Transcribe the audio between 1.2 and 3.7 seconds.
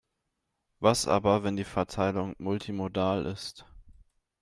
wenn die Verteilung multimodal ist?